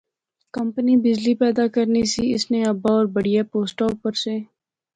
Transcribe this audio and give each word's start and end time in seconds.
کمپنی 0.55 0.93
بجلی 1.05 1.33
پیدا 1.41 1.65
کرنی 1.75 2.03
سی، 2.13 2.23
اس 2.35 2.43
نے 2.51 2.59
ابا 2.71 2.91
ہور 2.95 3.05
بڑیا 3.15 3.41
پوسٹا 3.51 3.85
اپر 3.93 4.13
سے 4.23 4.35